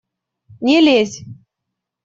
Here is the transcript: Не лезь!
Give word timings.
Не 0.65 0.77
лезь! 0.85 1.17